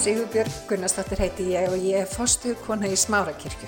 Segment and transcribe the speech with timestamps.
[0.00, 3.66] Sigurbjörg Gunnarsdóttir heiti ég og ég er fostu kona í Smárakirkju.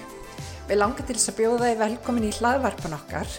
[0.64, 3.34] Við langar til þess að bjóða þið velkomin í hlaðvarpan okkar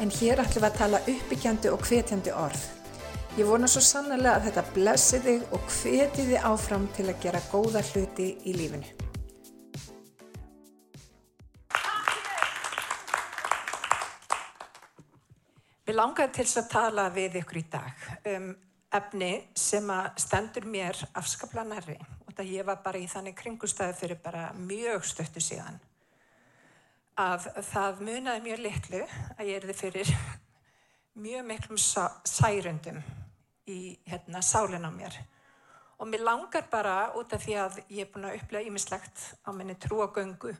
[0.00, 2.62] en hér ætlum við að tala uppbyggjandi og hvetjandi orð.
[3.36, 7.44] Ég vona svo sannlega að þetta blessi þig og hveti þið áfram til að gera
[7.52, 8.96] góða hluti í lífinu.
[15.84, 18.54] Við langar til þess að tala við ykkur í dag um
[18.96, 21.98] efni sem að stendur mér afskapla nærri
[22.38, 25.80] og það ég var bara í þannig kringustæði fyrir bara mjög stöttu síðan
[27.18, 29.00] að það munaði mjög litlu
[29.34, 30.12] að ég er þið fyrir
[31.18, 33.02] mjög miklum særundum
[33.66, 35.18] í hérna, sálinn á mér
[35.98, 39.50] og mér langar bara út af því að ég er búin að upplega ímislegt á
[39.50, 40.54] minni trúagöngu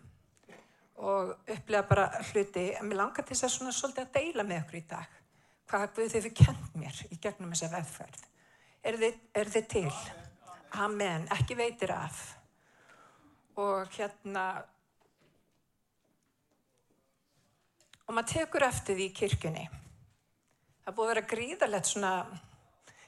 [0.98, 4.64] og upplega bara hluti að mér langar til þess að svona svolítið að deila með
[4.64, 5.18] okkur í dag
[5.68, 8.24] hvað Guð þið fyrir kent mér í gegnum þessa veðferð.
[8.88, 9.90] Er þið, er þið til?
[10.76, 11.28] Amen.
[11.32, 12.18] Ekki veitir af.
[13.58, 14.44] Og hérna,
[18.06, 19.64] og maður tekur eftir því í kirkjunni.
[20.84, 22.12] Það búið að vera gríðalegt svona,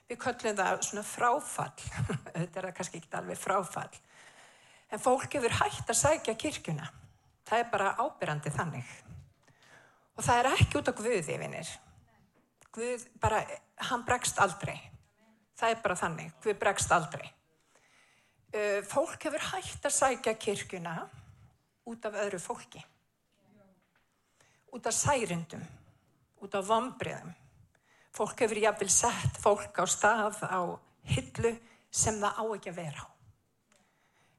[0.08, 1.86] við köllum það svona fráfall.
[2.34, 4.00] Þetta er það kannski ekki alveg fráfall.
[4.90, 6.90] En fólk hefur hægt að sækja kirkjuna.
[7.46, 8.90] Það er bara ábyrrandi þannig.
[10.18, 11.68] Og það er ekki út á Guði, vinnir.
[12.74, 13.40] Guð bara,
[13.88, 14.76] hann bregst aldrei.
[15.58, 17.30] Það er bara þannig, Guð bregst aldrei.
[18.50, 20.94] Uh, fólk hefur hægt að sækja kirkuna
[21.86, 22.82] út af öðru fólki.
[24.74, 25.62] Út af særindum,
[26.42, 27.30] út af vombriðum.
[28.10, 30.60] Fólk hefur jáfnvel sett fólk á stað á
[31.14, 31.54] hillu
[31.90, 33.08] sem það á ekki að vera á.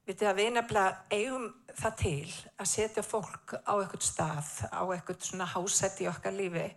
[0.02, 5.24] Vitið að við nefnilega eigum það til að setja fólk á eitthvað stað, á eitthvað
[5.24, 6.68] svona hásett í okkar lífi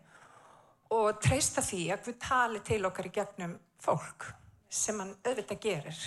[0.95, 4.29] og treysta því að við tali til okkar í gegnum fólk
[4.69, 6.05] sem hann auðvitað gerir.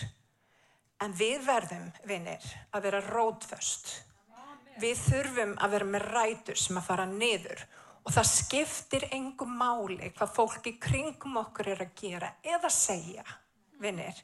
[1.03, 2.45] En við verðum, vinnir,
[2.75, 3.91] að vera rótföst.
[4.79, 7.63] Við þurfum að vera með rætur sem að fara niður
[8.05, 13.25] og það skiptir engum máli hvað fólki kringum okkur er að gera eða segja,
[13.83, 14.23] vinnir.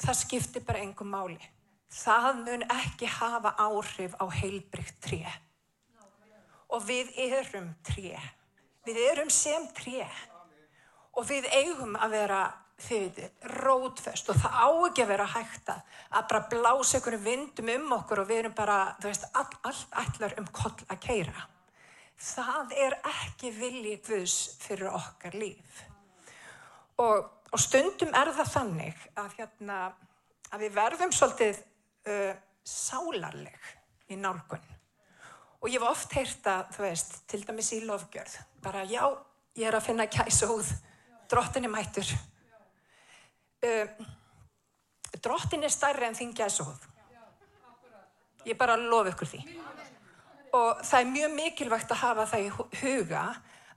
[0.00, 1.40] Það skiptir bara engum máli.
[1.90, 5.24] Það mun ekki hafa áhrif á heilbrygt tré.
[6.70, 8.16] Og við erum tré.
[8.86, 10.06] Við erum sem tré
[11.10, 12.40] og við eigum að vera
[12.80, 13.20] þið
[13.60, 18.22] rótfest og það á ekki að vera hægt að bara blása einhverju vindum um okkur
[18.22, 21.46] og við erum bara, þú veist, allt all, allar um koll að keira.
[22.20, 25.84] Það er ekki vilji Guðs fyrir okkar líf.
[27.00, 29.78] Og, og stundum er það þannig að, hérna,
[30.52, 31.62] að við verðum svolítið
[32.10, 32.34] uh,
[32.66, 33.70] sálarleg
[34.12, 34.66] í nálgunn.
[35.60, 39.02] Og ég hef oft heyrt að, þú veist, til dæmis í lofgjörð, bara já,
[39.56, 40.68] ég er að finna kæsóð,
[41.32, 42.12] drottin er mættur.
[43.60, 44.06] Uh,
[45.20, 46.88] drottin er stærri en þín kæsóð.
[48.48, 49.40] Ég bara lofi ykkur því.
[50.56, 52.50] Og það er mjög mikilvægt að hafa það í
[52.80, 53.24] huga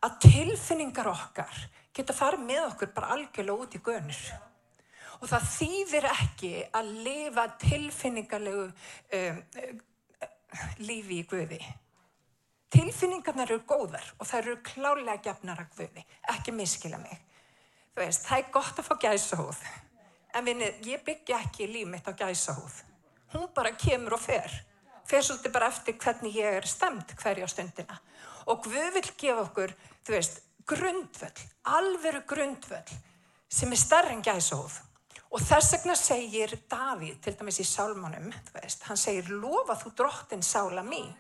[0.04, 1.60] að tilfinningar okkar
[1.94, 4.22] geta farið með okkur bara algjörlega út í gönur.
[5.22, 8.66] Og það þýðir ekki að lifa tilfinningarlegu
[9.20, 9.44] um,
[10.84, 11.60] lífi í Guði.
[12.74, 17.20] Tilfinningarnar eru góðar og það eru klálega gefnar að Guði, ekki miskila mig.
[17.94, 19.58] Veist, það er gott að fá gæsahúð,
[20.34, 22.80] en vinni, ég byggja ekki líf mitt á gæsahúð.
[23.34, 24.56] Hún bara kemur og fer.
[25.06, 28.00] Fer svolítið bara eftir hvernig ég er stemt hverja stundina.
[28.50, 32.96] Og Guð vil gefa okkur, þú veist, grundvöld, alveru grundvöld
[33.54, 34.80] sem er starri en gæsahúð.
[35.34, 38.34] Og þess vegna segir Davíð, til dæmis í sálmánum,
[38.88, 41.14] hann segir, lofa þú drottin sála mín.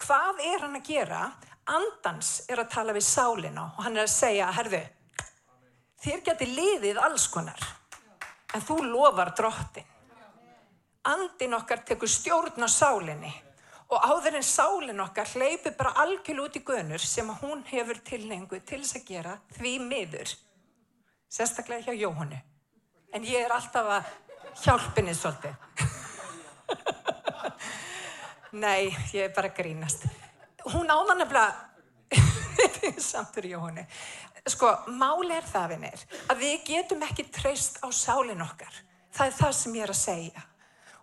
[0.00, 1.26] Hvað er hann að gera?
[1.68, 4.80] Andans er að tala við sálina og hann er að segja, herðu,
[6.00, 7.60] þér geti liðið alls konar,
[8.54, 9.86] en þú lofar drottin.
[11.10, 13.30] Andin okkar tekur stjórn á sálinni
[13.90, 18.60] og áður en sálin okkar hleypur bara algjörl út í gönur sem hún hefur tilhengu
[18.60, 20.34] til þess að gera því miður.
[21.30, 22.38] Sérstaklega hjá Jóhannu
[23.16, 24.12] en ég er alltaf að
[24.62, 25.54] hjálpinni svolítið.
[28.62, 30.06] Nei, ég er bara grínast.
[30.70, 31.54] Hún áðan nefnilega,
[33.10, 33.86] samt fyrir Jóhanni,
[34.48, 38.72] sko, máli er það, vinnir, að við getum ekki treyst á sálinn okkar.
[39.12, 40.46] Það er það sem ég er að segja.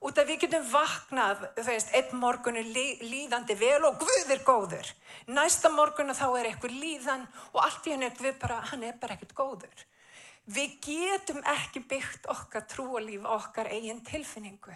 [0.08, 2.68] Út að við getum vaknað, þú veist, einn morgun er
[3.02, 4.92] líðandi vel og Guð er góður.
[5.28, 9.00] Næsta morgun þá er eitthvað líðan og allt í henni er Guð bara, hann er
[9.02, 9.86] bara ekkert góður.
[10.48, 14.76] Við getum ekki byggt okkar trúalíf okkar eigin tilfinningu.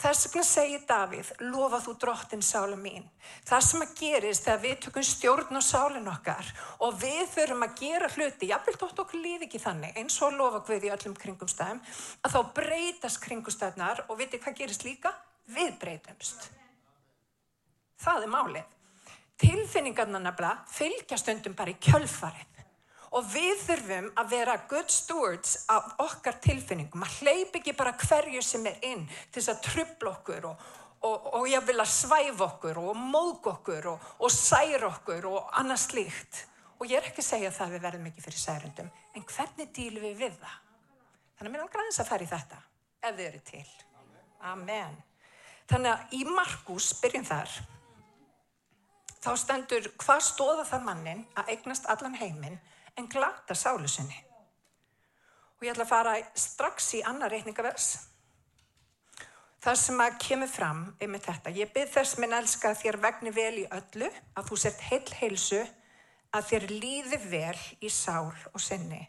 [0.00, 3.04] Þess vegna segir Davíð, lofa þú drottin sála mín.
[3.48, 6.50] Það sem að gerist þegar við tökum stjórn á sálinn okkar
[6.86, 10.62] og við þurfum að gera hluti, jáfnveg tótt okkur líði ekki þannig, eins og lofa
[10.66, 11.82] Guði í öllum kringumstæðum,
[12.24, 15.14] að þá breytast kringumstæðnar og viti hvað gerist líka?
[15.50, 16.50] Við breytumst.
[18.00, 18.76] Það er málið.
[19.40, 22.59] Tilfinningarna nefnilega fylgja stundum bara í kjölfarið.
[23.10, 28.42] Og við þurfum að vera good stewards af okkar tilfinningum, að hleyp ekki bara hverju
[28.44, 29.02] sem er inn
[29.32, 30.68] til þess að trubla okkur og,
[31.08, 35.50] og, og ég vil að svæfa okkur og móg okkur og, og særa okkur og
[35.58, 36.44] annað slíkt.
[36.78, 39.74] Og ég er ekki að segja það að við verðum ekki fyrir særundum, en hvernig
[39.76, 40.56] dílu við við það?
[41.34, 42.62] Þannig að mér langar aðeins að fara í þetta,
[43.00, 43.66] ef þið eru til.
[44.48, 44.96] Amen.
[45.70, 47.58] Þannig að í Markus, byrjum þar,
[49.20, 52.60] þá stendur hvað stóða það mannin að eignast allan heiminn
[53.00, 54.16] en glata sálu sinni.
[55.58, 57.90] Og ég ætla að fara strax í annar reikningavers.
[59.60, 61.52] Það sem að kemur fram er með þetta.
[61.52, 65.60] Ég byrð þess minn elska þér vegni vel í öllu, að þú sett heil heilsu,
[66.32, 69.02] að þér líði vel í sál og sinni.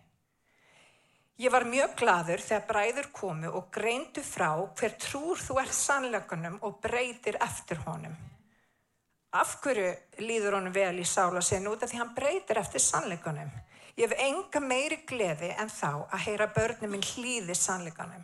[1.42, 6.60] Ég var mjög gladur þegar bræður komu og greindu frá hver trúr þú ert sannleikunum
[6.68, 8.14] og breytir eftir honum.
[9.34, 9.88] Af hverju
[10.20, 13.50] líður honum vel í sál og sinni út af því hann breytir eftir sannleikunum?
[13.98, 18.24] Ég hef enga meiri gleði en þá að heyra börnum minn hlýði sannleikanum.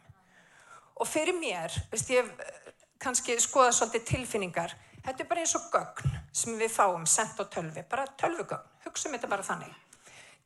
[0.97, 2.63] Og fyrir mér, veist ég hef
[3.03, 4.73] kannski skoðað svolítið tilfinningar,
[5.05, 9.13] þetta er bara eins og gögn sem við fáum sendt á tölvi, bara tölvugögn, hugsaum
[9.13, 9.75] þetta bara þannig.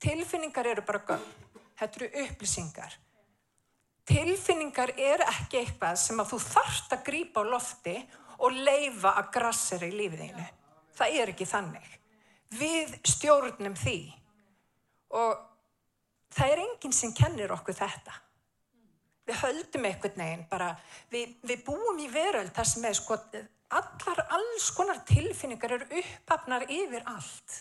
[0.02, 1.32] Tilfinningar eru bara gögn,
[1.80, 2.98] þetta eru upplýsingar.
[4.12, 7.96] Tilfinningar eru ekki eitthvað sem að þú þarft að grípa á lofti
[8.42, 10.48] og leifa að grassera í lífið einu.
[10.98, 11.92] Það er ekki þannig.
[12.58, 14.00] Við stjórnum því
[15.18, 15.40] og
[16.32, 18.14] það er enginn sem kennir okkur þetta.
[19.28, 20.72] Við höldum einhvern veginn bara,
[21.12, 23.18] við, við búum í veröld þar sem er sko,
[23.72, 27.60] allar, alls konar tilfinningar eru uppafnar yfir allt.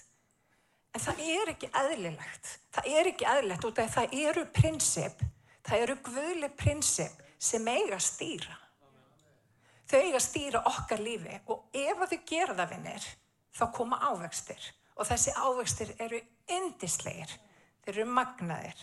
[0.90, 2.54] En það er ekki eðlilegt.
[2.74, 5.22] Það er ekki eðlilegt út af það eru prinsip,
[5.66, 8.58] það eru guðli prinsip sem eiga að stýra.
[9.90, 13.06] Þau eiga að stýra okkar lífi og ef að þau gera það vinnir,
[13.58, 14.68] þá koma ávextir
[15.00, 16.18] og þessi ávextir eru
[16.52, 17.30] indislegir,
[17.84, 18.82] þeir eru magnaðir.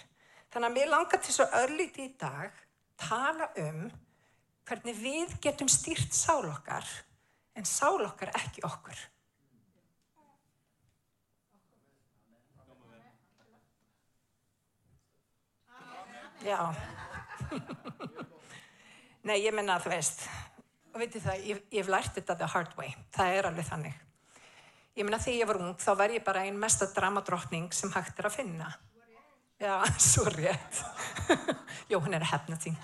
[0.49, 2.55] Þannig að mér langar til svo örlíti í dag
[2.97, 3.83] tala um
[4.67, 6.87] hvernig við getum stýrt sál okkar
[7.57, 8.97] en sál okkar ekki okkur.
[16.45, 16.59] Já.
[19.27, 20.27] Nei, ég menna að þú veist,
[20.93, 24.06] og veitir það, ég hef lært þetta the hard way, það er alveg þannig.
[24.97, 28.17] Ég meina þegar ég var ung þá var ég bara einn mesta dramadrottning sem hægt
[28.17, 28.71] er að finna.
[29.61, 30.79] Já, svo rétt.
[31.91, 32.77] Jó, hún er að hefna þín.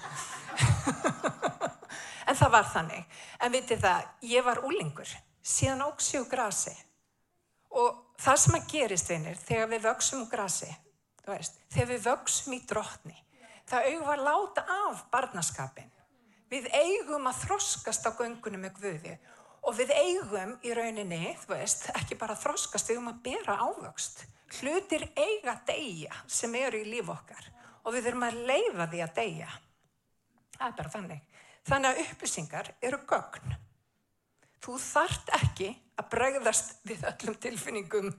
[2.30, 3.18] en það var þannig.
[3.42, 5.10] En vitið það, ég var úlingur,
[5.42, 6.76] síðan óksi úr grasi.
[7.74, 10.70] Og það sem að gerist einir, þegar við vöksum úr grasi,
[11.26, 13.18] veist, þegar við vöksum í drottni,
[13.70, 15.90] það auðvar láta af barnaskapin.
[16.54, 19.16] Við eigum að þroskast á göngunum með Guði
[19.64, 24.26] Og við eigum í rauninni, þú veist, ekki bara þroskast, við eigum að bera ávöxt.
[24.60, 27.48] Hlutir eiga deyja sem eru í líf okkar
[27.84, 29.52] og við þurfum að leifa því að deyja.
[30.58, 31.22] Það er bara þannig.
[31.64, 33.56] Þannig að upplýsingar eru gögn.
[34.64, 35.70] Þú þart ekki
[36.00, 38.12] að bregðast við öllum tilfinningum.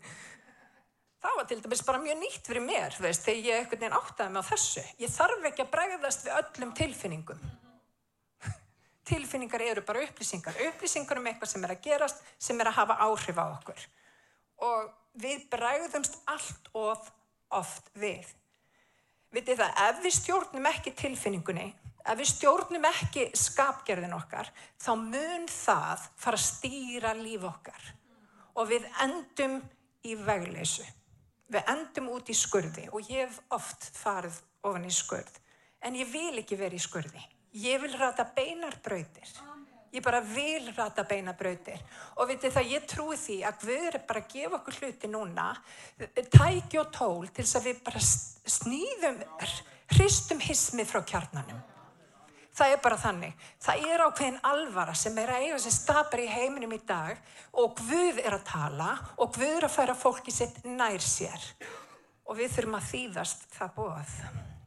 [1.25, 3.97] Það var til dæmis bara mjög nýtt fyrir mér, þú veist, þegar ég ekkert einn
[3.97, 4.85] áttaði mig á þessu.
[5.01, 7.47] Ég þarf ekki að bregðast við öllum tilfinningum.
[9.05, 10.57] Tilfinningar eru bara upplýsingar.
[10.71, 13.85] Upplýsingar um eitthvað sem er að gerast, sem er að hafa áhrif á okkur.
[14.65, 14.89] Og
[15.21, 17.11] við bræðumst allt of
[17.55, 18.27] oft við.
[19.35, 21.67] Vitið það, ef við stjórnum ekki tilfinningunni,
[22.05, 27.89] ef við stjórnum ekki skapgerðin okkar, þá mun það fara að stýra líf okkar.
[28.55, 29.59] Og við endum
[30.07, 30.87] í vegleysu.
[31.51, 35.41] Við endum út í skurði og ég hef oft farið ofan í skurð.
[35.85, 37.21] En ég vil ekki vera í skurði.
[37.55, 39.29] Ég vil rata beinar brautir.
[39.95, 41.79] Ég bara vil rata beinar brautir.
[42.19, 45.45] Og vitið það, ég trúi því að við erum bara að gefa okkur hluti núna,
[46.35, 48.03] tæki og tól til þess að við bara
[48.57, 49.21] snýðum,
[49.95, 51.61] hristum hismið frá kjarnanum.
[52.55, 53.47] Það er bara þannig.
[53.63, 57.19] Það er ákveðin alvara sem er að eiga sem stapar í heiminum í dag
[57.63, 61.51] og Guð er að tala og Guð er að færa fólki sitt nær sér.
[62.27, 64.19] Og við þurfum að þýðast það bóð.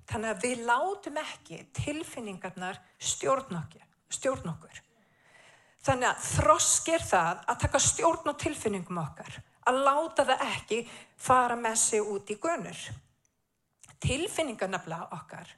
[0.08, 3.84] Þannig að við látum ekki tilfinningarnar stjórn okkur.
[4.08, 4.84] Stjórn okkur.
[5.84, 9.38] Þannig að þroskir það að taka stjórn á tilfinningum okkar.
[9.68, 10.80] Að láta það ekki
[11.20, 12.82] fara með sig út í gönur.
[14.04, 15.52] Tilfinningarnafla okkar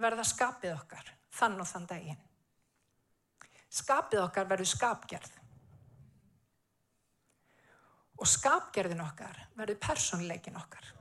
[0.00, 2.22] verða skapið okkar þann og þann daginn.
[3.72, 5.30] Skapið okkar verður skapgerð.
[8.22, 10.92] Og skapgerðin okkar verður personleikin okkar.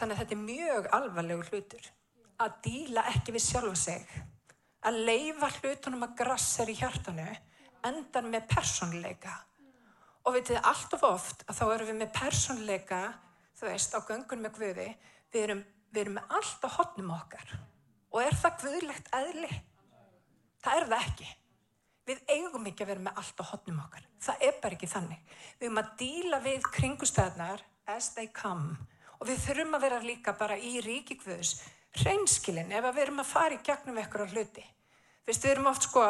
[0.00, 1.88] Þannig að þetta er mjög alvarlegu hlutur.
[2.40, 4.12] Að díla ekki við sjálfa sig.
[4.88, 7.26] Að leifa hlutunum að grassar í hjartanu
[7.84, 9.34] endan með personleika.
[10.24, 13.00] Og við þið allt of oft að þá erum við með personleika,
[13.60, 14.86] þú veist, á göngun með Guði,
[15.32, 15.60] við erum,
[15.92, 17.52] við erum með allt á hotnum okkar.
[18.10, 19.50] Og er það Guðlegt eðli?
[20.64, 21.28] Það er það ekki.
[22.08, 24.08] Við eigum ekki að vera með allt á hotnum okkar.
[24.24, 25.36] Það er bara ekki þannig.
[25.60, 28.80] Við erum að díla við kringustæðnar as they come
[29.20, 31.54] og við þurfum að vera líka bara í ríkikvöðus
[32.00, 34.64] hreinskilin ef við erum að fara í gegnum á hluti.
[35.26, 36.04] Vist, við erum sko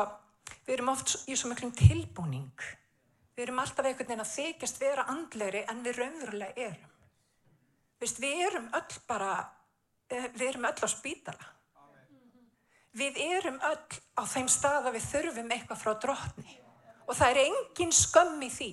[0.66, 2.66] við erum oft í svo miklum tilbúning.
[3.36, 6.92] Við erum alltaf einhvern veginn að þykjast vera andlegri en við raunverulega erum.
[8.00, 9.32] Vist, við erum öll bara
[10.08, 11.50] eh, við erum öll á spítala.
[12.96, 16.56] Við erum öll á þeim stað að við þurfum eitthvað frá drotni
[17.10, 18.70] og það er engin skömm í því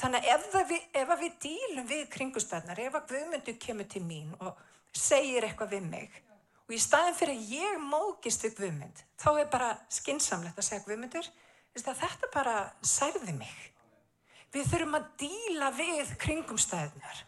[0.00, 4.32] Þannig að ef við, ef við dílum við kringustæðnar, ef að Guðmundur kemur til mín
[4.40, 4.60] og
[4.96, 6.22] segir eitthvað við mig
[6.62, 10.84] og í staðin fyrir að ég mókist við Guðmund, þá er bara skinsamlegt að segja
[10.86, 11.28] Guðmundur,
[11.76, 12.56] þetta bara
[12.86, 13.58] særði mig.
[14.52, 17.22] Við þurfum að díla við kringumstæðnar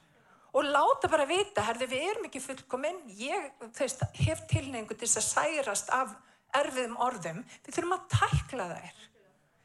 [0.54, 5.20] og láta bara vita, herði við erum ekki fullkominn, ég þeist, hef tilneingu til þess
[5.20, 6.14] að særast af
[6.54, 9.00] erfiðum orðum, við þurfum að tækla þær.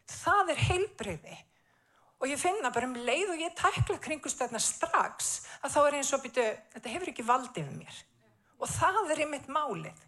[0.09, 1.37] Það er heilbreyði.
[2.19, 5.29] Og ég finna bara um leið og ég tækla kringustöðna strax
[5.63, 7.99] að þá er eins og byrju, þetta hefur ekki valdið við mér.
[8.59, 10.01] Og það er einmitt málið.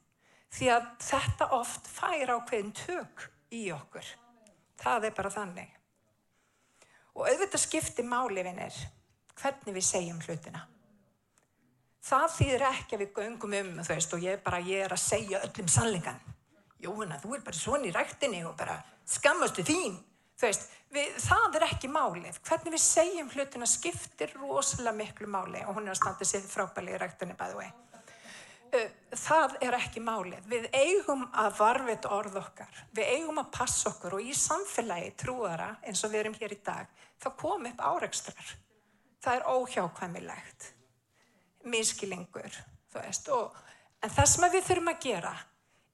[0.52, 4.10] Því að þetta oft fær ákveðin tök í okkur.
[4.82, 5.72] Það er bara þannig.
[7.16, 8.76] Og auðvitað skiptir máliðinir
[9.40, 10.66] hvernig við segjum hlutina.
[12.02, 15.42] Það þýðir ekki að við göngum um veist og ég, bara, ég er að segja
[15.46, 16.22] öllum sannlingan.
[16.82, 20.00] Jóhanna, þú er bara svona í rættinni og bara skammastu þín.
[20.42, 22.40] Veist, við, það er ekki málið.
[22.48, 26.96] Hvernig við segjum hlutina skiptir rosalega miklu máli og hún er að standa sér frábæli
[26.96, 27.70] í rættunni bæðu vei.
[29.20, 30.46] Það er ekki málið.
[30.48, 32.84] Við eigum að varfið orð okkar.
[32.96, 36.60] Við eigum að passa okkur og í samfélagi trúara eins og við erum hér í
[36.64, 36.88] dag,
[37.20, 38.54] þá kom upp áreikstrar.
[39.22, 40.70] Það er óhjákvæmilegt.
[43.36, 43.60] Og,
[44.02, 45.34] en það sem við þurfum að gera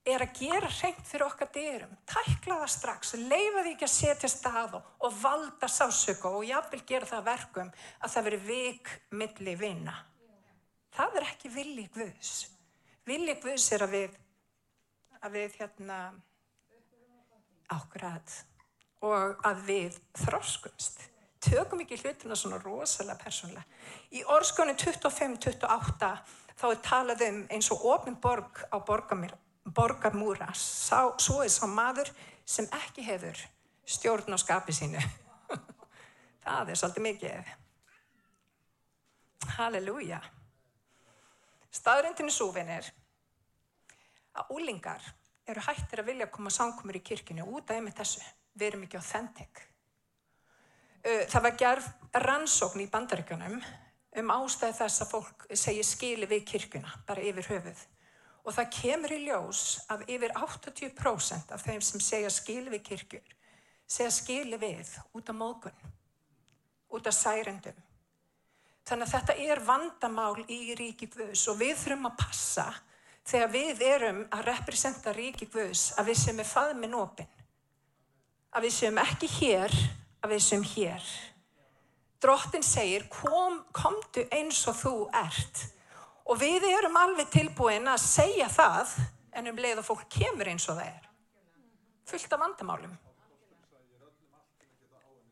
[0.08, 4.30] er að gera hreint fyrir okkar dyrum, tækla það strax, leifa því ekki að setja
[4.32, 9.96] stað og, valda sásöku og jáfnvel gera það verkum að það veri vik milli vinna.
[10.96, 12.32] Það er ekki villi Guðs.
[13.08, 14.16] Villi Guðs er að við,
[15.22, 15.98] að við hérna,
[17.68, 18.38] ákvæðat
[19.08, 21.04] og að við þróskumst.
[21.44, 23.68] Tökum ekki hlutina svona rosalega persónlega.
[24.16, 26.14] Í orðskonu 25-28
[26.58, 29.36] þá er talað um eins og ofin borg á borgamir
[29.76, 32.12] borgarmúra, svo er sá maður
[32.48, 33.40] sem ekki hefur
[33.88, 35.02] stjórn á skapi sínu.
[36.44, 37.54] Það er svolítið mikið.
[39.58, 40.20] Halleluja.
[41.72, 42.88] Staðrindinu súvinir
[44.38, 45.04] að úlingar
[45.48, 48.24] eru hættir að vilja koma sangkomur í kirkinu út af einmitt þessu.
[48.58, 49.62] Við erum ekki authentic.
[51.04, 51.92] Það var gerð
[52.26, 53.60] rannsókn í bandaríkunum
[54.18, 57.84] um ástæði þess að fólk segir skili við kirkuna, bara yfir höfuð.
[58.48, 63.34] Og það kemur í ljós að yfir 80% af þeim sem segja skil við kirkjur,
[63.84, 65.84] segja skil við út af mógun,
[66.96, 67.84] út af særendum.
[68.88, 72.68] Þannig að þetta er vandamál í ríki Guðs og við þurfum að passa
[73.27, 77.34] þegar við erum að representa ríki Guðs að við sem er faðminn opinn.
[78.56, 79.75] Að við sem ekki hér,
[80.24, 81.10] að við sem hér.
[82.24, 85.66] Drottin segir, kom, komdu eins og þú ert.
[86.28, 88.96] Og við erum alveg tilbúin að segja það
[89.38, 91.06] en um leið og fólk kemur eins og það er.
[92.08, 92.98] Fullt af vandamálum.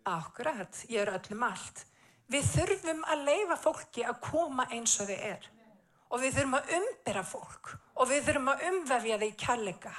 [0.06, 1.86] Akkurat, ég er öllum allt.
[2.32, 5.50] Við þurfum að leifa fólki að koma eins og þið er.
[6.14, 7.72] Og við þurfum að umbera fólk.
[7.96, 9.96] Og við þurfum að umvefja þið í kjallega.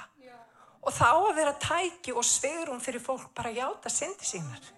[0.87, 4.69] Og þá að vera tæki og svegurum fyrir fólk bara að játa syndi sínar.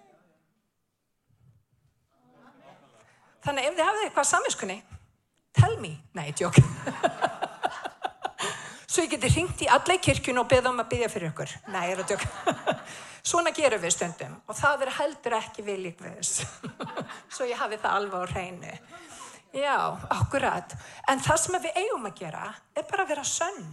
[3.44, 4.78] Þannig ef þið hafið eitthvað saminskunni,
[5.56, 6.56] tell me, nei, tjók
[8.90, 11.50] svo ég geti ringt í alla í kirkjun og beða um að byggja fyrir ykkur.
[11.70, 12.24] Nei, er það tjók
[13.30, 14.34] svona gerum við stundum.
[14.50, 16.22] Og það er heldur ekki viljið við
[17.34, 18.72] svo ég hafi það alveg á reynu
[19.54, 19.76] já,
[20.16, 20.68] akkurat.
[21.10, 23.70] En það sem við eigum að gera er bara að vera sönn.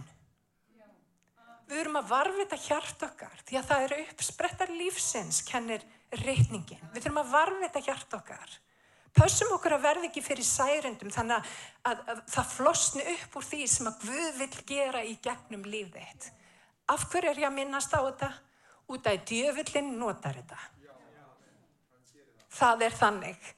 [1.68, 5.82] Við erum að varfita hjart okkar því að það eru uppsprettar lífsins kennir
[6.22, 8.48] reytningin við þurfum að varfita hjart okkar
[9.18, 11.54] Pössum okkur að verði ekki fyrir særendum þannig að,
[11.90, 16.04] að, að það flosni upp úr því sem að Guð vil gera í gegnum lífið
[16.04, 16.28] þitt.
[16.88, 18.30] Af hverju er ég að minnast á þetta?
[18.88, 20.58] Út af djöfullin notar þetta.
[22.58, 23.48] Það er þannig.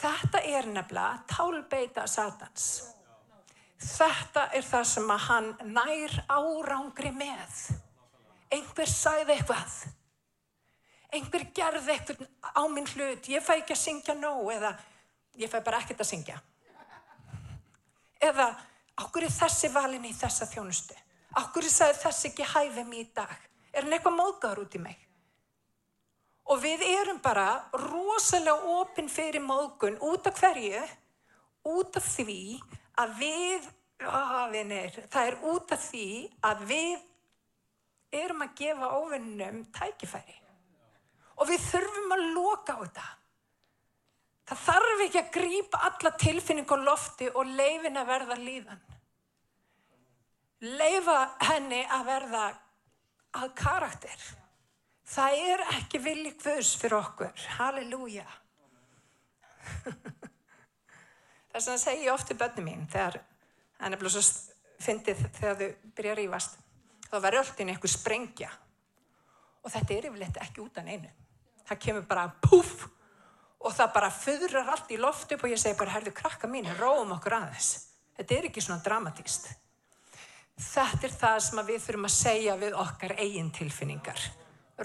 [0.00, 2.68] Þetta er nefnilega tálbeita satans.
[3.80, 7.64] Þetta er það sem að hann nær árangri með.
[8.52, 9.80] Einhver sæði eitthvað.
[11.10, 13.28] Einhver gerði eitthvað á minn hlut.
[13.28, 14.72] Ég fæ ekki að syngja nóg eða
[15.40, 16.38] ég fæ bara ekkert að syngja.
[18.20, 18.50] Eða
[19.00, 20.96] okkur er þessi valin í þessa þjónustu.
[21.40, 23.36] Okkur er þessi ekki hæfið mér í dag.
[23.72, 25.06] Er hann eitthvað móðgæður út í mig?
[26.50, 27.46] Og við erum bara
[27.78, 30.82] rosalega opinn fyrir móðgun út af hverju?
[31.70, 32.58] Út af því
[32.98, 33.68] að við,
[34.50, 36.08] vinir, það er út af því
[36.50, 37.06] að við
[38.20, 40.36] erum að gefa ofinnum tækifæri.
[41.40, 43.08] Og við þurfum að loka á þetta.
[44.50, 48.80] Það þarf ekki að grípa alla tilfinning og lofti og leifin að verða líðan.
[50.60, 52.44] Leifa henni að verða
[53.40, 54.24] að karakter.
[55.10, 57.46] Það er ekki villi hvus fyrir okkur.
[57.56, 58.26] Halleluja.
[61.50, 63.20] Þess vegna segi ég oft í bönni mín þegar
[63.78, 64.28] það er blóðs að
[64.84, 66.60] fyndið þegar þau byrja að rýfast.
[67.06, 68.50] Þá verður alltaf einhver sprengja.
[69.62, 71.10] Og þetta er yfirleitt ekki út af einu.
[71.68, 72.88] Það kemur bara puff
[73.60, 76.68] og það bara föðrar allt í loft upp og ég segi bara, herðu krakka mín,
[76.80, 77.72] róum okkur aðeins.
[78.16, 79.50] Þetta er ekki svona dramatíst.
[80.60, 84.30] Þetta er það sem við þurfum að segja við okkar eigin tilfinningar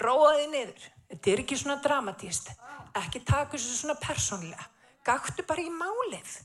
[0.02, 0.84] róaði niður.
[1.10, 2.52] Þetta er ekki svona dramatíst.
[2.96, 4.68] Ekki taka þessu svona persónlega.
[5.06, 6.36] Gaktu bara í málið.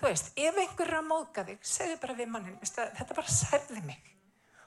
[0.00, 3.84] Þú veist, ef einhver er að móka þig, segðu bara við mannin, þetta bara særði
[3.86, 4.08] mig.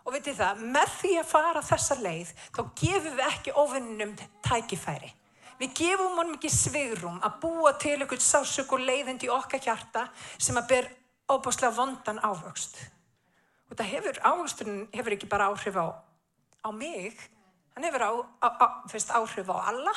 [0.06, 4.14] Og veitir það, með því að fara þessa leið, þá gefum við ekki ofinnum
[4.46, 5.12] tækifæri.
[5.60, 10.10] Við gefum honum ekki svigrum að búa til einhvern sásök og leiðindi í okkar hjarta
[10.38, 10.90] sem að ber
[11.32, 12.82] óbáslega vondan ávöxt.
[13.72, 15.88] Og það hefur, ávöxturinn hefur ekki bara áhrif á,
[16.66, 17.16] á mig,
[17.76, 19.94] Hann hefur á, á, veist, áhrif á alla.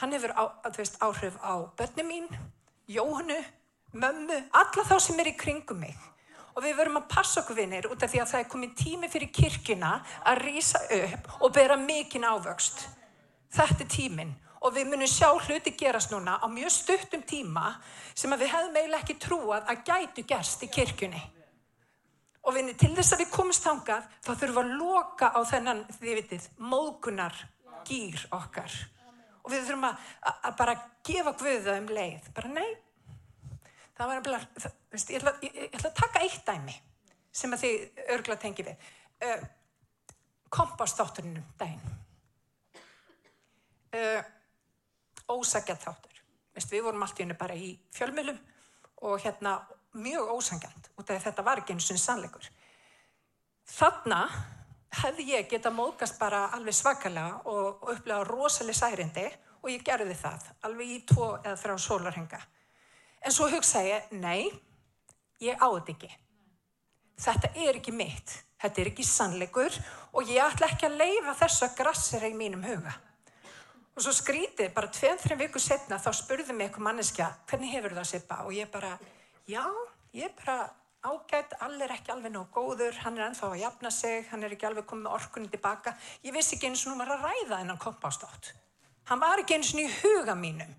[0.00, 0.32] Hann hefur
[0.74, 2.26] veist, áhrif á börnum mín,
[2.88, 3.38] Jóhannu,
[3.92, 5.94] mömmu, alla þá sem er í kringum mig.
[6.56, 9.10] Og við verum að passa okkur vinnir út af því að það er komið tími
[9.12, 9.92] fyrir kirkina
[10.26, 12.88] að rýsa upp og bera mikinn ávöxt.
[13.54, 17.70] Þetta er tíminn og við munum sjá hluti gerast núna á mjög stuttum tíma
[18.14, 21.20] sem við hefðum eiginlega ekki trúað að gætu gerst í kirkjunni.
[22.48, 25.82] Og vinni, til þess að við komumst þangað, þá þurfum við að loka á þennan,
[25.98, 27.40] þið vitið, móðkunar
[27.88, 28.76] gýr okkar.
[29.44, 30.76] Og við þurfum að, að, að bara
[31.08, 32.30] gefa Guða um leið.
[32.36, 32.70] Bara nei,
[33.98, 36.76] það var bara, það, veist, ég, ætla, ég, ég ætla að taka eitt dæmi
[37.38, 38.90] sem að þið örgla tengi við.
[39.22, 39.46] Uh,
[40.48, 41.97] Kompastátturinn dæn.
[43.88, 44.20] Uh,
[45.28, 46.20] ósagjað þáttur.
[46.56, 48.38] Veist, við vorum allt í hennu bara í fjölmjölum
[49.08, 49.58] og hérna
[49.96, 52.48] mjög ósangjant út af þetta var ekki eins og sannleikur.
[53.68, 54.20] Þarna
[55.02, 59.26] hefði ég geta mókast bara alveg svakalega og, og upplega rosalega særindi
[59.62, 62.40] og ég gerði það alveg í tvo eða þrjá sólarhenga.
[63.24, 64.48] En svo hugsaði ég, nei,
[65.42, 66.10] ég áði ekki.
[67.18, 69.74] Þetta er ekki mitt, þetta er ekki sannleikur
[70.14, 72.94] og ég ætla ekki að leifa þessu að grassera í mínum huga.
[73.98, 78.04] Og svo skrítið, bara tveið-þrjum viku setna þá spurði mig eitthvað manneskja, hvernig hefur það
[78.06, 78.36] sippa?
[78.46, 78.92] Og ég bara,
[79.50, 79.64] já,
[80.14, 80.68] ég er bara
[81.02, 84.54] ágætt, all er ekki alveg nóg góður, hann er ennþá að jafna sig, hann er
[84.54, 85.96] ekki alveg komið orkunni tilbaka.
[86.22, 88.52] Ég vissi ekki eins og nú var að ræða þennan kompástátt.
[89.10, 90.70] Hann var ekki eins og í huga mínum.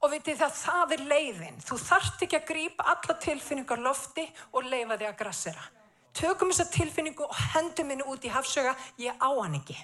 [0.00, 1.60] Og veitir það, það er leiðin.
[1.68, 5.68] Þú þart ekki að grípa alla tilfinningar lofti og leifa þig að grassera.
[6.16, 8.72] Tökum þessa tilfinningu og hendum henni út í hafsöga,
[9.04, 9.76] ég á hann ekki.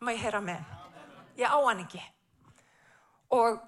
[0.00, 0.62] Má ég heyra með.
[1.36, 2.00] Ég á hann ekki.
[3.36, 3.60] Og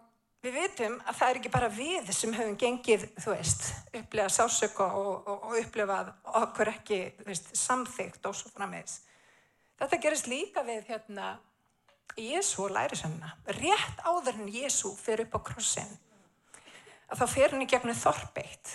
[0.42, 4.88] Við veitum að það er ekki bara við sem höfum gengið, þú veist, upplegað sásöka
[4.99, 6.09] og, og, og upplegað
[6.40, 8.97] okkur ekki, þú veist, samþygt og svo frammeðis.
[9.79, 11.29] Þetta gerist líka við, hérna,
[12.18, 13.31] Jésu og lærisönna.
[13.55, 15.95] Rétt áður en Jésu fyrir upp á krossin,
[17.07, 18.75] að þá fyrir henni gegnum þorpeitt.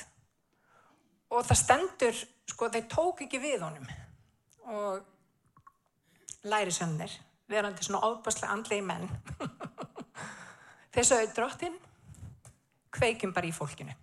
[1.36, 3.92] Og það stendur, sko, þeir tók ekki við honum.
[4.72, 5.04] Og
[6.48, 7.12] lærisönnir,
[7.50, 9.10] verandi svona óbærslega andlegi menn,
[10.98, 11.74] Þeir sagði drottin,
[12.98, 13.94] kveikjum bara í fólkinu.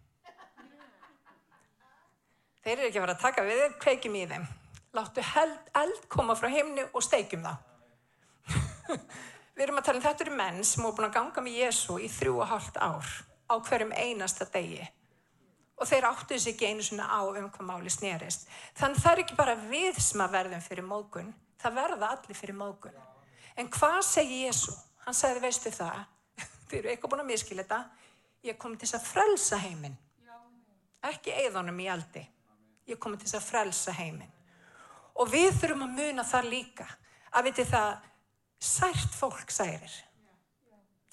[2.63, 4.45] Þeir eru ekki að fara að taka við þeir, kveikjum í þeim.
[4.95, 7.65] Láttu held, eld koma frá heimnu og steikjum það.
[9.57, 11.97] Við erum að tala um þetta eru menn sem voru búin að ganga með Jésu
[11.99, 13.11] í þrjú og hálft ár
[13.51, 14.87] á hverjum einasta degi.
[15.83, 18.47] Og þeir áttu þessi ekki einu svona á um hvað máli snerist.
[18.79, 22.59] Þannig það er ekki bara við sem að verðum fyrir mógun, það verða allir fyrir
[22.63, 23.03] mógun.
[23.57, 24.75] En hvað segi Jésu?
[25.05, 26.05] Hann sagði, veistu það,
[26.69, 27.83] þið eru eitthvað búin að miskila þetta
[28.45, 29.99] ég kom til þess að frelsa heiminn
[31.05, 32.23] ekki eðanum í aldi
[32.85, 34.33] Ég komin til þess að frelsa heiminn.
[35.17, 36.87] Og við þurfum að muna það líka.
[37.35, 38.09] Að viti það,
[38.61, 39.95] sært fólk særir.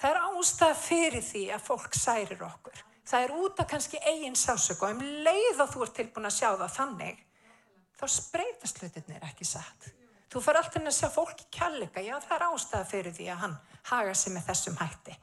[0.02, 2.84] Það er ástæða fyrir því að fólk særir okkur.
[3.08, 6.36] Það er út af kannski eigin sásöku og um leið og þú ert tilbúin að
[6.36, 7.24] sjá það þannig,
[7.98, 9.88] þá spreytast hlutinir ekki satt.
[10.32, 13.56] Þú fer alltaf að sjá fólki kjallega, já það er ástæða fyrir því að hann
[13.90, 15.16] haga sig með þessum hætti.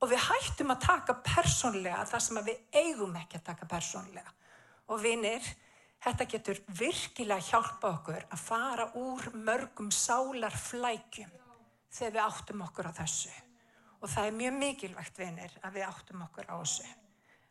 [0.00, 4.32] Og við hættum að taka persónlega það sem við eigum ekki að taka persónlega.
[4.88, 5.44] Og vinir,
[6.00, 11.34] þetta getur virkilega hjálpa okkur að fara úr mörgum sálarflækjum
[11.98, 13.34] þegar við áttum okkur á þessu.
[14.00, 16.88] Og það er mjög mikilvægt, vinir, að við áttum okkur á þessu.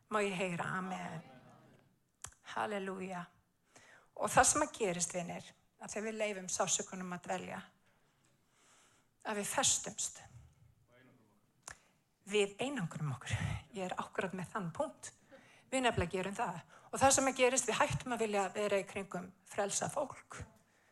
[0.10, 1.22] Má ég heyra, amen.
[2.56, 3.22] Halleluja.
[4.18, 7.62] Og það sem að gerist, vinir, að þegar við leifum sásökunum að dvelja
[9.28, 10.22] að við festumst
[12.28, 13.38] við einangurum okkur.
[13.76, 15.14] Ég er ákveðat með þann punkt.
[15.72, 16.60] Við nefnilega gerum það.
[16.92, 20.42] Og það sem að gerist við hættum að vilja vera í kringum frelsa fólk.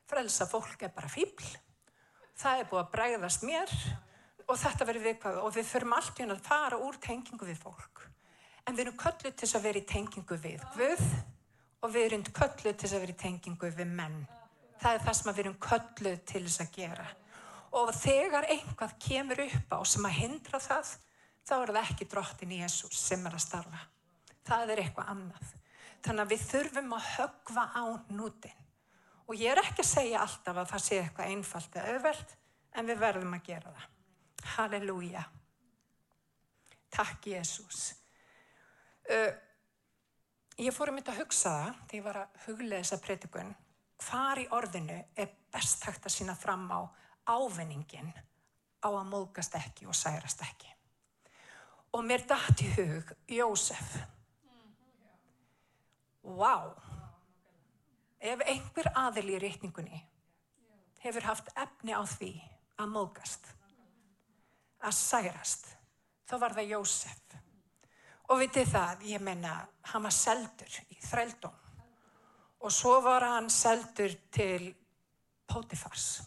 [0.07, 1.55] Frelsa fólk er bara fíbl
[2.39, 3.73] það er búið að bregðast mér
[4.45, 8.03] og þetta verður viðkvæðu og við förum alltaf inn að fara úr tengingu við fólk.
[8.65, 11.05] En við erum kölluð til að vera í tengingu við Guð
[11.85, 14.19] og við erum kölluð til að vera í tengingu við menn
[14.81, 17.07] það er það sem við erum kölluð til þess að gera.
[17.75, 20.91] Og þegar einhvað kemur upp á sem að hindra það,
[21.45, 23.81] þá er það ekki drottin Jésús sem er að starfa.
[24.45, 25.55] Það er eitthvað annað.
[26.05, 28.61] Þannig að við þurfum að högva á nútin.
[29.25, 32.35] Og ég er ekki að segja alltaf að það sé eitthvað einfalt eða auðvelt,
[32.75, 33.88] en við verðum að gera það.
[34.55, 35.23] Halleluja.
[36.93, 37.81] Takk Jésús.
[39.09, 39.31] Uh,
[40.61, 43.55] ég fór um þetta að hugsa það, þegar ég var að huglega þessa predikun,
[44.03, 46.79] hvar í orðinu er best hægt að sína fram á
[47.25, 48.12] ávinningin
[48.84, 50.71] á að móðgast ekki og særast ekki.
[51.95, 53.95] Og mér dætt í hug Jósef.
[56.25, 56.55] Vá!
[56.60, 56.73] Wow.
[58.19, 59.99] Ef einhver aðil í reytningunni
[61.03, 62.31] hefur haft efni á því
[62.81, 63.51] að móðgast,
[64.81, 65.67] að særast,
[66.25, 67.21] þá var það Jósef.
[68.25, 69.51] Og vitið það, ég menna,
[69.91, 71.64] hann var seldur í þrældóm
[72.65, 74.71] og svo var hann seldur til
[75.45, 76.23] Pótifars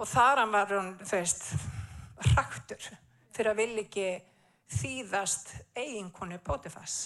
[0.00, 1.44] og þar hann var hann, þú veist,
[2.34, 2.86] raktur
[3.36, 4.06] fyrir að vilja ekki
[4.70, 6.96] þýðast eiginkonu Pótifars.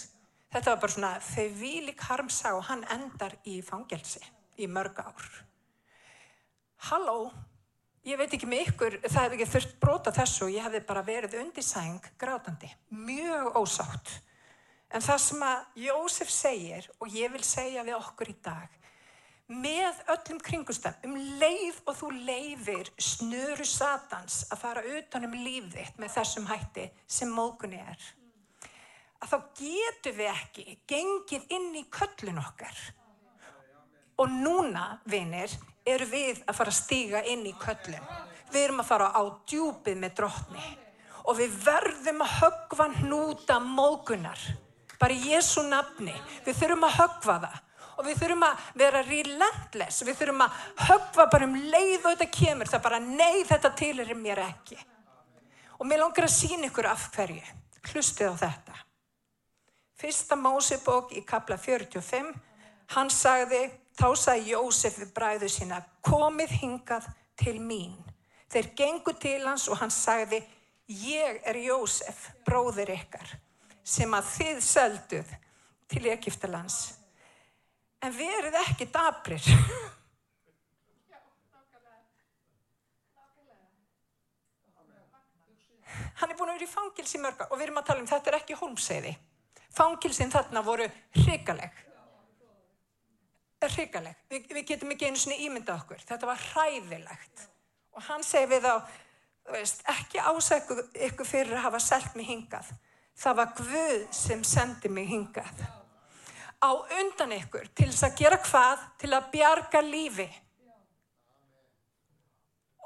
[0.53, 4.21] Þetta var bara svona, þau vilík harmsa og hann endar í fangelsi
[4.61, 5.25] í mörg ár.
[6.87, 7.31] Halló,
[8.07, 11.39] ég veit ekki með ykkur, það hefði ekki þurft brota þessu ég hefði bara verið
[11.41, 14.15] undir sæng grátandi, mjög ósátt.
[14.93, 18.81] En það sem að Jósef segir og ég vil segja við okkur í dag
[19.45, 26.15] með öllum kringustam um leið og þú leifir snöru satans að fara utanum lífðitt með
[26.17, 28.07] þessum hætti sem mókunni er
[29.21, 32.75] að þá getur við ekki gengið inn í köllun okkar.
[34.21, 35.51] Og núna vinir
[35.85, 38.11] eru við að fara að stíga inn í köllun.
[38.53, 40.67] Við erum að fara á djúpið með drottni.
[41.25, 44.41] Og við verðum að högva hnúta mókunar
[44.99, 46.13] bara í Jésu nafni.
[46.45, 47.61] Við þurfum að högva það
[47.95, 50.57] og við þurfum að vera relentless, við þurfum að
[50.89, 54.79] högva bara um leið og þetta kemur, það bara nei þetta til er mér ekki.
[55.79, 57.43] Og mér langar að sína ykkur af hverju,
[57.91, 58.81] hlustið á þetta.
[59.95, 62.33] Fyrsta Mósebók í kapla 45,
[62.95, 63.61] hann sagði,
[63.95, 67.07] þá sagði Jósef við bræðu sína, komið hingað
[67.39, 67.95] til mín.
[68.51, 70.43] Þeir gengu til hans og hann sagði,
[71.07, 73.37] ég er Jósef, bróðir ykkar
[73.85, 75.33] sem að þið selduð
[75.91, 76.79] til Egiptalands.
[78.01, 79.45] En verið ekki dabrir.
[86.15, 88.31] Hann er búin að vera í fangilsi mörga og við erum að tala um þetta
[88.31, 89.11] er ekki holmseiði.
[89.75, 90.85] Fangilsin þarna voru
[91.19, 91.81] hrigaleg.
[93.65, 94.17] Hrigaleg.
[94.29, 96.01] Vi, við getum ekki einu svona ímynda okkur.
[96.05, 97.45] Þetta var hræðilegt.
[97.97, 98.75] Og hann segi við á,
[99.51, 100.77] veist, ekki ásæku
[101.09, 102.69] ykkur fyrir að hafa selgt mig hingað
[103.15, 105.63] það var Guð sem sendi mig hingað.
[106.63, 108.85] Á undan ykkur til þess að gera hvað?
[109.01, 110.27] Til að bjarga lífi.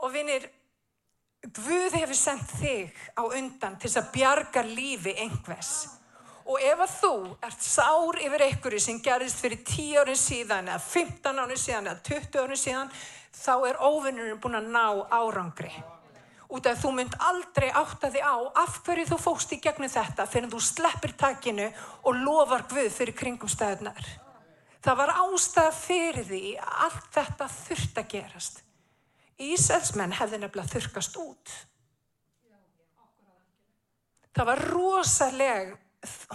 [0.03, 0.49] Og vinir
[1.39, 5.71] Guð hefur sendt þig á undan til þess að bjarga lífi einhvers.
[6.49, 7.13] Og ef að þú
[7.45, 12.03] ert sár yfir einhverju sem gerist fyrir 10 árið síðan eða 15 árið síðan eða
[12.09, 12.91] 20 árið síðan
[13.39, 15.71] þá er óvinnurinn búin að ná árangri
[16.49, 20.25] út af þú mynd aldrei átta þig á af hverju þú fóst í gegnum þetta
[20.29, 21.67] fyrir þú sleppir takinu
[22.03, 24.07] og lofar Guð fyrir kringum stæðunar.
[24.79, 28.61] Það var ástæða fyrir því að allt þetta þurft að gerast.
[29.39, 31.53] Íselsmenn hefði nefnilega þurkast út.
[34.35, 35.71] Það var rosaleg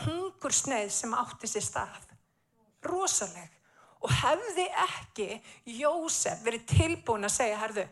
[0.05, 2.09] hungursneið sem átti sér stað.
[2.85, 3.51] Rosaleg.
[4.05, 5.29] Og hefði ekki
[5.81, 7.87] Jósef verið tilbúin að segja, herðu,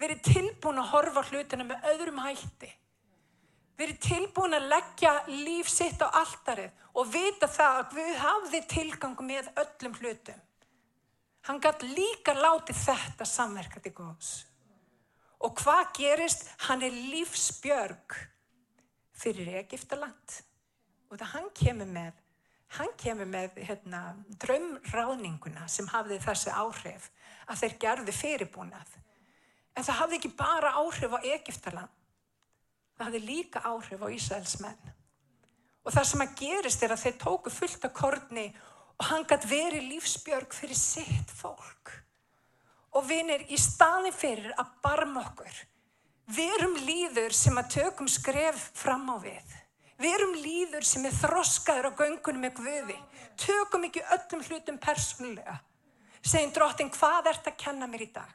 [0.00, 2.72] verið tilbúin að horfa hlutina með öðrum hætti.
[3.76, 9.22] Verið tilbúin að leggja líf sitt á alltarið og vita það að Guð hafði tilgang
[9.28, 10.42] með öllum hlutum.
[11.46, 14.30] Hann gætt líka látið þetta samverka til góðs.
[15.44, 16.48] Og hvað gerist?
[16.66, 18.16] Hann er lífsbjörg
[19.16, 20.40] fyrir Egiptaland.
[21.10, 22.16] Og það hann kemur með,
[22.80, 24.00] hann kemur með hérna,
[24.42, 27.10] drömráðninguna sem hafði þessi áhrif
[27.46, 28.96] að þeir gerði fyrirbúnað.
[29.76, 31.92] En það hafði ekki bara áhrif á Egiptaland.
[32.96, 34.94] Það hafði líka áhrif á Ísraels menn.
[35.84, 38.46] Og það sem að gerist er að þeir tóku fullt af korni
[38.96, 41.92] og hann gætt verið lífsbjörg fyrir sitt fólk.
[42.96, 45.60] Og vinir, í staðin fyrir að barma okkur,
[46.32, 49.54] verum líður sem að tökum skref fram á við.
[50.00, 52.96] Verum líður sem er þroskaður á göngunum með Guði.
[53.40, 55.60] Tökum ekki öllum hlutum persónulega.
[56.20, 58.32] Segjum drottin, hvað ert að kenna mér í dag?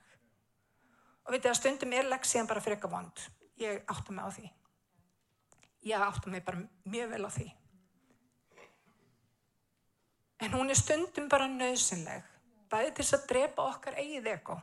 [1.32, 3.20] Og veitu að stundum er leksíðan bara fyrir eitthvað vond.
[3.62, 4.50] Ég átta mig á því.
[5.88, 7.46] Ég átta mig bara mjög vel á því.
[10.44, 12.26] En hún er stundum bara nöðsynleg,
[12.68, 14.58] bæði til að drepa okkar eigið eko.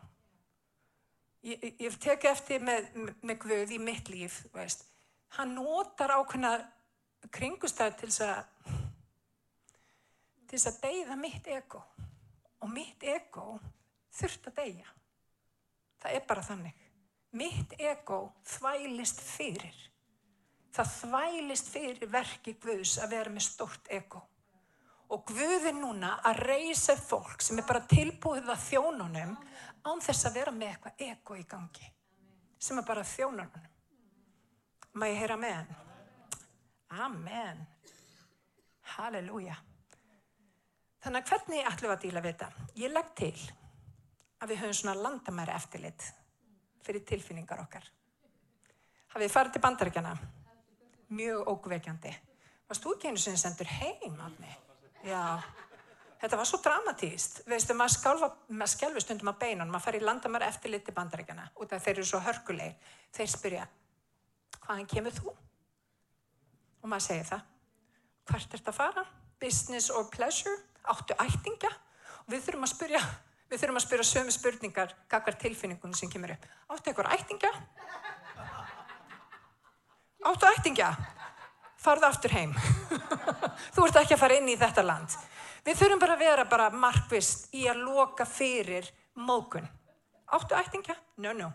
[1.49, 2.93] Ég, ég teki eftir með,
[3.25, 4.85] með Guð í mitt líf, veist.
[5.41, 6.53] hann notar ákveðna
[7.33, 8.45] kringustæð til að
[10.53, 11.83] til að deyða mitt eko
[12.61, 13.57] og mitt eko
[14.21, 14.98] þurft að deyja.
[15.99, 16.85] Það er bara þannig.
[17.39, 19.77] Mitt ego þvælist fyrir.
[20.73, 24.23] Það þvælist fyrir verki Guðs að vera með stort ego.
[25.13, 29.35] Og Guði núna að reysa fólk sem er bara tilbúið að þjónunum
[29.89, 31.91] án þess að vera með eitthvað ego í gangi.
[32.59, 33.69] Sem er bara þjónunum.
[34.99, 35.75] Má ég heyra með henn?
[37.05, 37.65] Amen.
[38.97, 39.57] Halleluja.
[41.05, 42.69] Þannig að hvernig ætlum við að díla við þetta?
[42.81, 43.35] Ég legg til
[44.39, 46.05] að við höfum svona landamæri eftirlit
[46.87, 47.85] fyrir tilfinningar okkar.
[49.13, 50.13] Hafið farið til bandaríkjana?
[51.19, 52.13] Mjög ógveikjandi.
[52.69, 54.55] Varst þú ekki einu sem sendur heim af mig?
[55.09, 55.41] Já,
[56.21, 57.43] þetta var svo dramatíst.
[57.49, 61.73] Veistu, maður, skálfa, maður skjálfur stundum á beinun, maður í landamæri eftirlit til bandaríkjana út
[61.73, 62.77] af þeir eru svo hörkulegir.
[63.17, 63.69] Þeir spyrja,
[64.65, 65.33] hvaðan kemur þú?
[66.83, 67.47] Og maður segir það.
[68.29, 69.07] Hvert ert að fara?
[69.41, 70.61] Business or pleasure?
[70.89, 71.73] Áttu ættinga?
[72.27, 73.01] Og við þurfum að spyrja
[73.49, 76.43] Við þurfum að spyrja sömu spurningar kakvar tilfinningunum sem kemur upp.
[76.69, 77.53] Áttu eitthvað ættingja?
[80.29, 80.91] Áttu ættingja?
[81.81, 82.53] Farðu aftur heim.
[83.75, 85.17] Þú ert ekki að fara inn í þetta land.
[85.65, 89.65] Við þurfum bara að vera bara markvist í að loka fyrir mókun.
[90.29, 90.99] Áttu ættingja?
[91.25, 91.49] No, no.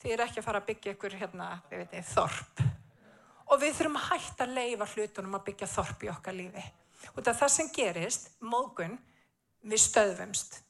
[0.00, 2.66] Þið er ekki að fara að byggja ykkur hérna, við veitum, þorp.
[3.52, 6.68] Og við þurfum að hætta að leifa hlutunum að byggja þorp í okkar lífi.
[7.12, 8.96] Og það sem gerist, mókun,
[9.68, 10.63] við stöðvumst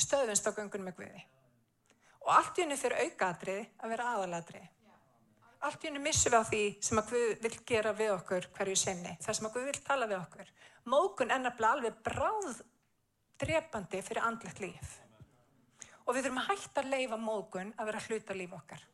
[0.00, 1.22] við stöðumst á göngunum með Guði.
[2.24, 4.68] Og allt í henni fyrir aukaðrið að vera aðaladrið.
[5.68, 8.76] Allt í henni missum við á því sem að Guð vil gera við okkur hverju
[8.80, 9.12] sinni.
[9.20, 10.52] Það sem að Guð vil tala við okkur.
[10.88, 12.62] Mókun ennabla alveg bráð
[13.40, 14.94] drepandi fyrir andlegt líf.
[16.06, 18.86] Og við þurfum að hætta að leifa mókun að vera hluta líf okkar.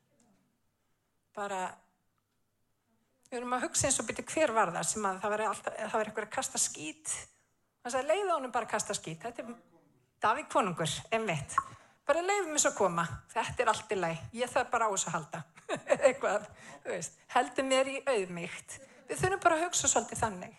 [1.37, 1.61] Bara,
[3.29, 6.27] við þurfum að hugsa eins og byrja hver var það sem að það veri eitthvað
[6.27, 7.14] að kasta skít.
[7.85, 9.23] Það sagði leiða honum bara að kasta skít.
[9.23, 9.76] Þetta er
[10.22, 11.57] Davík konungur, einmitt.
[12.07, 13.05] Bara leiðum mér svo að koma.
[13.33, 14.20] Þetta er allt í læg.
[14.38, 15.40] Ég þarf bara á þess að halda.
[16.07, 16.46] Eitthvað,
[16.85, 17.18] þú veist.
[17.35, 18.76] Heldur mér í auðmygt.
[19.11, 20.55] Við þurfum bara að hugsa svolítið þannig.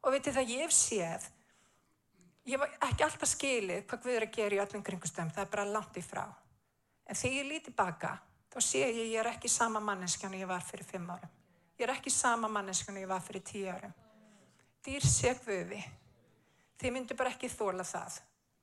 [0.00, 1.26] Og veitir það, ég hef séð,
[2.48, 5.34] ég var ekki alltaf skilið hvað erum að gera í öllum kringustöðum.
[5.34, 6.24] Það er bara langt í frá.
[7.08, 8.14] En þegar ég líti baka,
[8.54, 11.34] þá sé ég ég er ekki sama manneskjan ég var fyrir fimm árum.
[11.76, 13.92] Ég er ekki sama manneskjan ég var fyrir tíu árum.
[14.86, 15.82] Dýr segvöfi.
[16.78, 18.20] Þið myndu bara ekki þóla það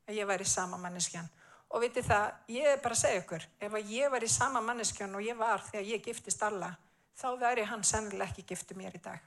[0.07, 1.29] að ég væri sama manneskjan.
[1.73, 4.61] Og viti það, ég er bara að segja ykkur, ef að ég var í sama
[4.61, 6.75] manneskjan og ég var þegar ég giftist alla,
[7.17, 9.23] þá væri hann sennilega ekki giftið mér í dag.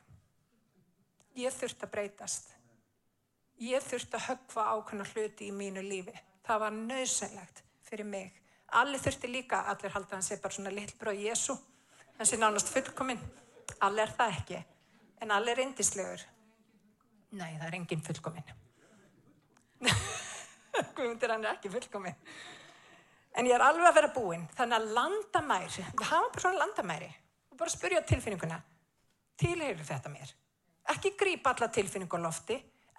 [1.38, 2.54] Ég þurft að breytast.
[3.62, 6.14] Ég þurft að höggva ákveðna hluti í mínu lífi.
[6.46, 8.32] Það var nöðsynlegt fyrir mig.
[8.78, 11.56] Allir þurfti líka, allir halda hans er bara svona lillbröð Jésu,
[12.18, 13.20] hans er nánast fullkominn.
[13.84, 14.62] Allir er það ekki,
[15.24, 16.24] en allir er indislegur.
[17.36, 18.67] Nei, það er enginn fullkominn.
[20.96, 22.12] Guðmundur hann er ekki fullkomi.
[23.38, 24.48] En ég er alveg að vera búinn.
[24.56, 27.08] Þannig að landamæri, við hafa bara svona landamæri
[27.52, 28.58] og bara spyrja tilfinninguna.
[29.38, 30.34] Tilheyru þetta mér.
[30.88, 32.56] Ekki grípa alla tilfinningu á lofti,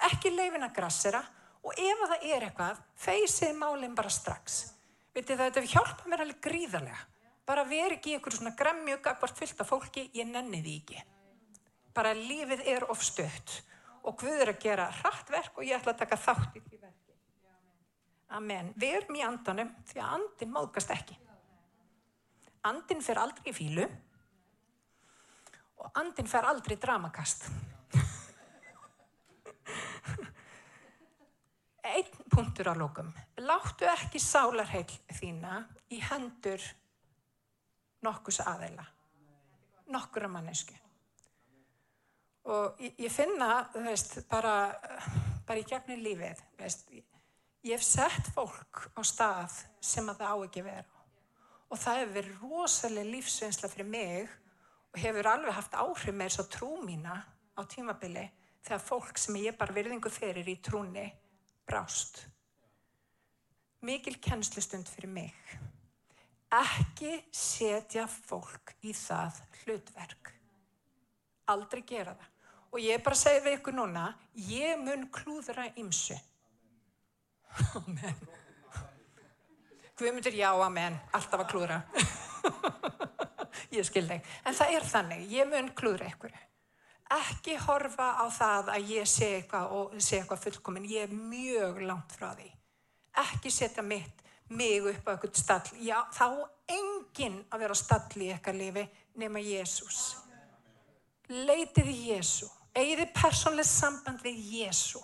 [0.08, 1.22] ekki leifin að grassera
[1.66, 4.60] og ef það er eitthvað, feysið málinn bara strax.
[5.16, 7.02] Vitið það, þetta hjálpa mér alveg gríðarlega.
[7.50, 11.02] Bara veri ekki ykkur svona gremmjög akkvart fyllt af fólki, ég nenni því ekki.
[11.98, 13.58] Bara lífið er ofstöðt
[14.06, 16.79] og Guð er að gera hratt verk og ég ætla að taka þátt í því.
[18.30, 18.68] Amen.
[18.78, 21.16] Við erum í andanum því að andin móðgast ekki.
[22.70, 23.86] Andin fer aldrei í fílu
[25.80, 27.48] og andin fer aldrei í dramakast.
[31.90, 33.10] Einn punktur á lókum.
[33.42, 36.62] Láttu ekki sálarheil þína í hendur
[38.06, 38.86] nokkus aðeila.
[39.90, 40.76] Nokkur að mannesku.
[42.50, 44.54] Og ég, ég finna, þú veist, bara,
[45.48, 47.04] bara í gegnum lífið, veist, ég
[47.68, 51.06] hef sett fólk á stað sem að það á ekki vera.
[51.70, 54.30] Og það hefur verið rosalega lífsveinsla fyrir mig
[54.90, 57.18] og hefur alveg haft áhrif með þess að trú mína
[57.60, 58.26] á tímabili
[58.64, 61.06] þegar fólk sem ég bara virðingu fyrir í trúni
[61.68, 62.24] brást.
[63.86, 65.36] Mikil kennslustund fyrir mig.
[66.50, 70.34] Ekki setja fólk í það hlutverk.
[71.52, 72.34] Aldrei gera það.
[72.70, 74.10] Og ég bara segja við ykkur núna,
[74.50, 76.18] ég mun klúðra ymsu.
[77.80, 78.28] Amen.
[80.00, 80.96] Guðmundur, já, amen.
[81.12, 81.82] Alltaf að klúðra.
[83.76, 84.30] ég skil þig.
[84.48, 86.38] En það er þannig, ég mun klúðra ykkur.
[87.10, 90.88] Ekki horfa á það að ég sé eitthvað og sé eitthvað fullkominn.
[90.88, 92.48] Ég er mjög langt frá því.
[93.26, 95.74] Ekki setja mitt, mig upp á eitthvað stall.
[95.82, 96.28] Já, þá
[96.70, 98.86] enginn að vera stall í eitthvað lifi
[99.20, 100.04] nema Jésús.
[101.30, 102.48] Leitið Jésu.
[102.78, 105.02] Egið persónlega samband við Jésu.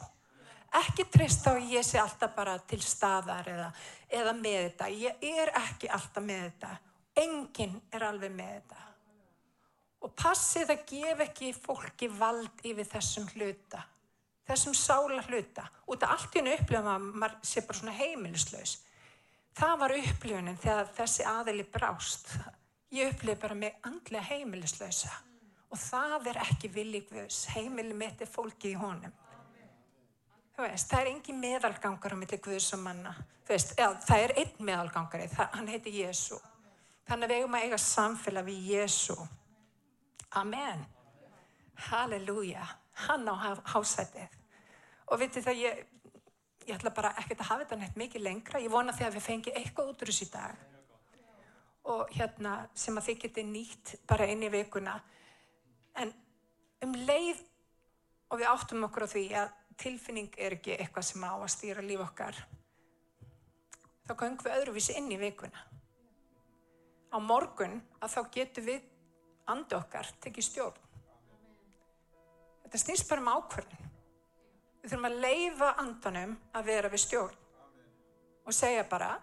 [0.76, 3.70] Ekki treysta á ég sé alltaf bara til staðar eða,
[4.10, 4.90] eða með þetta.
[4.90, 6.72] Ég er ekki alltaf með þetta.
[7.16, 8.82] Enginn er alveg með þetta.
[10.06, 13.82] Og passið að gefa ekki fólki vald yfir þessum hluta.
[14.46, 15.66] Þessum sála hluta.
[15.90, 18.76] Út af allt í hennu upplifum að maður sé bara svona heimilislaus.
[19.56, 22.36] Það var upplifunin þegar þessi aðili brást.
[22.94, 25.14] Ég upplifi bara mig andlega heimilislausa.
[25.72, 27.46] Og það er ekki villig viðs.
[27.56, 29.14] Heimili mitt er fólki í honum.
[30.56, 33.12] Veist, það er engin meðalgangar á milli Guðs og manna.
[33.46, 36.38] Veist, eða, það er einn meðalgangari, það, hann heiti Jésu.
[37.06, 39.16] Þannig að við eigum að eiga samfélag við Jésu.
[40.40, 40.86] Amen.
[41.90, 42.64] Halleluja.
[43.06, 43.36] Hann á
[43.68, 44.38] hásætið.
[45.12, 45.82] Og vitið það, ég,
[46.66, 48.64] ég ætla bara ekkert að hafa þetta neitt mikið lengra.
[48.64, 50.64] Ég vona því að við fengi eitthvað út úr þessu dag.
[51.92, 54.96] Og hérna sem að þið geti nýtt bara eini vikuna.
[56.00, 56.16] En
[56.88, 57.44] um leið
[58.32, 61.84] og við áttum okkur á því að tilfinning er ekki eitthvað sem á að stýra
[61.86, 62.38] líf okkar.
[64.06, 65.64] Þá gangum við öðruvísi inn í vikuna.
[67.16, 68.86] Á morgun að þá getum við
[69.52, 70.82] andi okkar tekið stjórn.
[72.66, 73.92] Þetta snýst bara um ákvörðin
[74.82, 77.42] við þurfum að leifa andanum að vera við stjórn
[78.46, 79.16] og segja bara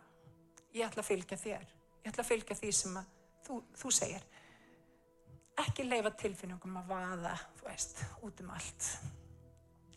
[0.74, 1.66] ég ætla að fylgja þér.
[2.02, 3.00] Ég ætla að fylgja því sem
[3.46, 4.28] þú, þú segir.
[5.62, 8.88] Ekki leifa tilfinningum að vaða þú veist, út um allt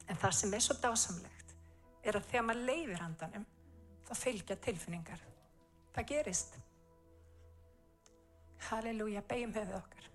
[0.09, 1.55] En það sem er svo dásamlegt
[2.05, 3.45] er að þegar maður leifir handanum
[4.05, 5.21] þá fylgja tilfinningar.
[5.95, 6.57] Það gerist.
[8.69, 10.09] Halleluja, beigjum höfuð okkar.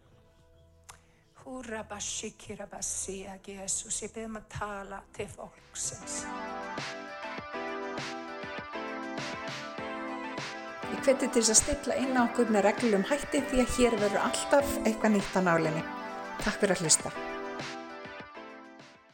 [1.41, 6.21] Húra bashikira basia, Jesus, ég byrðum að tala til fólksins.
[10.91, 13.99] Ég hveti til þess að stilla inn á okkur með reglum hætti því að hér
[14.05, 15.85] verður alltaf eitthvað nýtt á nálinni.
[16.45, 17.40] Takk fyrir að hlusta.